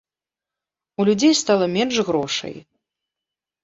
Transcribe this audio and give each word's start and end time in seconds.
У 0.99 1.07
людзей 1.11 1.37
стала 1.43 1.65
менш 1.77 1.95
грошай. 2.11 2.55